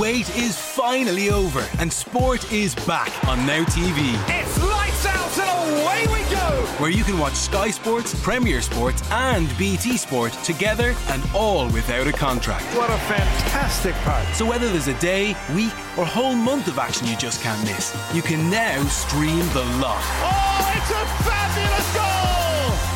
[0.00, 4.14] wait is finally over and sport is back on Now TV.
[4.40, 6.64] It's lights out and away we go!
[6.78, 12.06] Where you can watch Sky Sports, Premier Sports, and BT Sport together and all without
[12.06, 12.64] a contract.
[12.74, 14.26] What a fantastic part.
[14.34, 17.94] So whether there's a day, week, or whole month of action you just can't miss,
[18.14, 20.00] you can now stream the lot.
[20.22, 22.40] Oh, it's a fabulous goal!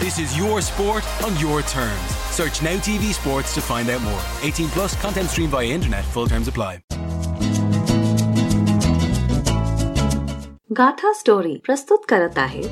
[0.01, 2.01] This is your sport on your terms.
[2.31, 4.23] Search Now TV Sports to find out more.
[4.43, 6.05] 18 plus content streamed via internet.
[6.07, 6.84] Full terms apply.
[10.79, 12.63] Gatha story प्रस्तुत करत आहे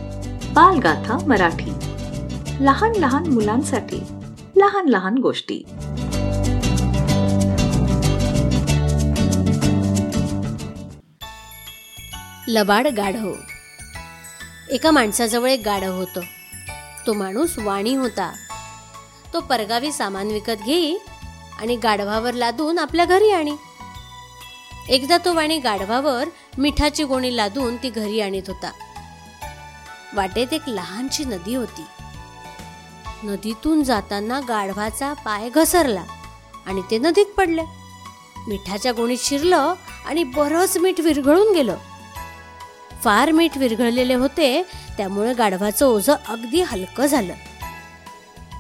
[0.52, 1.70] बालगाथा मराठी.
[2.64, 4.00] लहान लहान मुलांसाठी
[4.56, 5.62] लहान लहान गोष्टी.
[12.48, 13.32] लबाड गाढव.
[14.70, 16.20] एका माणसाजवळ एक गाढव होतं.
[17.06, 18.32] तो माणूस वाणी होता.
[19.32, 20.96] तो परगावी सामान विकत घेई
[21.60, 23.52] आणि गाढवावर लादून आपल्या घरी आणी.
[24.88, 26.24] एकदा तो वाणी गाढवावर
[26.58, 28.72] मिठाची गोणी लादून ती घरी आणीत होता.
[30.14, 31.84] वाटेत एक लहानशी नदी होती.
[33.24, 36.04] नदीतून जाताना गाढवाचा पाय घसरला
[36.66, 37.62] आणि ते नदीत पडले.
[38.48, 39.74] मिठाच्या गोणीत शिरलं
[40.06, 41.76] आणि बरंच मीठ विरघळून गेलं.
[43.02, 44.62] फार मीठ विरघळलेले होते
[44.96, 47.34] त्यामुळे गाढवाचं ओझं अगदी हलकं झालं.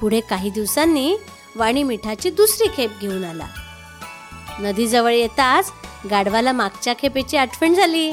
[0.00, 1.16] पुढे काही दिवसांनी
[1.56, 3.46] वाणी मिठाची दुसरी खेप घेऊन आला.
[4.58, 5.72] नदीजवळ येताच
[6.10, 8.12] गाढवाला मागच्या खेपेची आठवण झाली.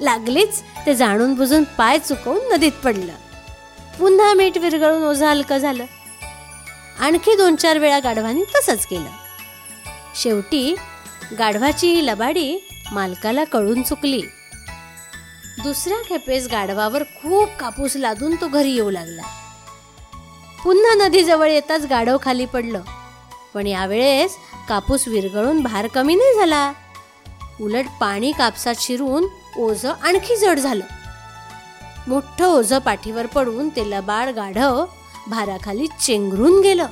[0.00, 3.12] लागलीच ते जाणून बुजून पाय चुकवून नदीत पडलं.
[3.98, 5.84] पुन्हा मीठ विरघळून ओझं हलकं झालं.
[7.00, 9.10] आणखी दोन चार वेळा गाढवानी तसंच केलं.
[10.22, 10.74] शेवटी
[11.38, 12.58] गाढवाची ही लबाडी
[12.92, 14.22] मालकाला कळून चुकली.
[15.62, 19.22] दुसऱ्या खेपेस गाढवावर खूप कापूस लादून तो घरी येऊ लागला.
[20.64, 22.82] पुन्हा नदीजवळ येताच गाढव खाली पडलं.
[23.54, 24.36] पण यावेळेस
[24.68, 26.72] कापूस विरघळून भार कमी नाही झाला.
[27.60, 29.24] उलट पाणी कापसात शिरून
[29.58, 30.84] ओझ आणखी जड झालं.
[32.08, 34.84] मोठं ओझं पाठीवर पडून ते लबाड गाढव
[35.26, 36.86] भाराखाली चेंगरून गेलं.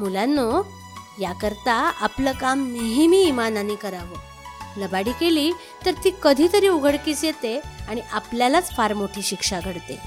[0.00, 0.62] मुलांनो
[1.20, 4.80] याकरता आपलं काम नेहमी इमानाने करावं.
[4.80, 5.52] लबाडी केली
[5.86, 9.98] तर ती कधीतरी उघडकीस येते आणि आपल्यालाच फार मोठी शिक्षा घडते.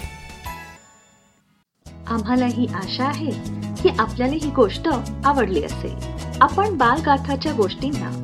[2.07, 3.64] आम्हाला ही आशा आहे.
[3.85, 4.89] की आपल्याला ही गोष्ट
[5.25, 5.95] आवडली असेल.
[6.41, 8.23] आपण बालगाथाच्या गोष्टींना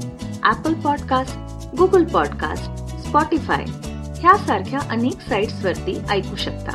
[0.50, 1.38] Apple podcast
[1.78, 2.66] Google podcast
[3.08, 3.66] Spotify
[4.20, 6.72] ह्यासारख्या अनेक साईट्सवरती ऐकू शकता.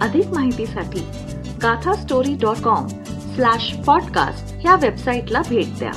[0.00, 1.00] अधिक माहितीसाठी
[1.62, 2.88] Gatha story dot com
[3.34, 5.92] slash podcast ह्या वेबसाईटला भेट द्या.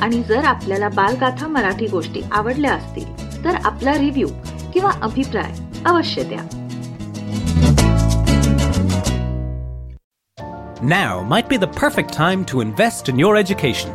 [0.00, 4.28] आणि जर आपल्याला बालगाथा मराठी गोष्टी आवडल्या असतील तर आपला रिव्ह्यू
[4.72, 5.52] किंवा अभिप्राय
[5.84, 6.67] अवश्य द्या.
[10.82, 13.92] Now might be the perfect time to invest in your education.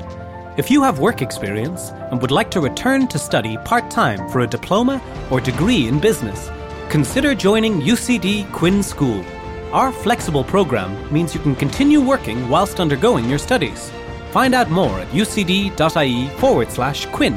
[0.57, 4.41] If you have work experience and would like to return to study part time for
[4.41, 5.01] a diploma
[5.31, 6.51] or degree in business,
[6.89, 9.23] consider joining UCD Quinn School.
[9.71, 13.89] Our flexible program means you can continue working whilst undergoing your studies.
[14.31, 17.35] Find out more at ucd.ie forward slash Quinn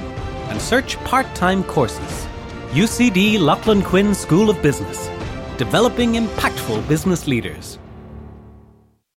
[0.49, 2.27] and search part time courses.
[2.73, 5.09] UCD Lachlan Quinn School of Business,
[5.57, 7.79] developing impactful business leaders.